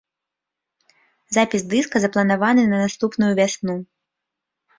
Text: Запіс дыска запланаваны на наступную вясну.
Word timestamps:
Запіс 1.37 1.61
дыска 1.73 1.95
запланаваны 2.07 2.63
на 2.73 2.81
наступную 2.85 3.31
вясну. 3.43 3.77